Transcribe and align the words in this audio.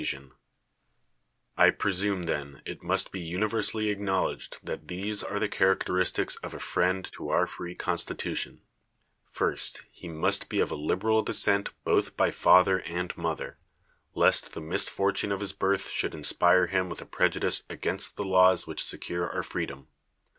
217 0.01 0.35
THE 1.55 1.61
WORLD'S 1.61 1.61
FAMOUS 1.61 1.69
ORATIONS 1.69 1.77
I 1.77 1.77
presume, 1.77 2.23
then, 2.23 2.61
it 2.65 2.81
must 2.81 3.11
be 3.11 3.19
universally 3.19 3.89
ac 3.91 3.99
knowledged 4.01 4.57
that 4.63 4.87
these 4.87 5.21
are 5.21 5.37
the 5.39 5.47
characteristics 5.47 6.37
of 6.37 6.55
a 6.55 6.59
friend 6.59 7.07
to 7.13 7.29
our 7.29 7.45
free 7.45 7.75
constitution: 7.75 8.61
First, 9.29 9.83
he 9.91 10.07
must 10.07 10.49
be 10.49 10.59
of 10.59 10.71
a 10.71 10.75
liberal 10.75 11.21
descent 11.21 11.69
both 11.83 12.17
by 12.17 12.31
father 12.31 12.79
and 12.79 13.15
mother, 13.15 13.59
lest 14.15 14.53
the 14.53 14.59
misfortune 14.61 15.31
of 15.31 15.39
his 15.39 15.53
birth 15.53 15.89
should 15.89 16.15
inspire 16.15 16.65
him 16.65 16.89
with 16.89 17.01
a 17.03 17.05
prejudice 17.05 17.61
against 17.69 18.15
the 18.15 18.25
laws 18.25 18.65
which 18.65 18.83
secure 18.83 19.29
our 19.29 19.43
freedom. 19.43 19.87